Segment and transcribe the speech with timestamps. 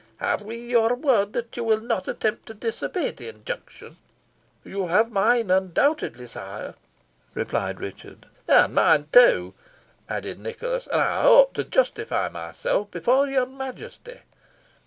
[0.17, 3.97] Have we your word that you will not attempt to disobey the injunction?"
[4.63, 6.73] "You have mine, undoubtedly, sire,"
[7.35, 8.25] replied Richard.
[8.47, 9.53] "And mine, too,"
[10.09, 10.87] added Nicholas.
[10.87, 14.21] "And I hope to justify myself before your Majesty."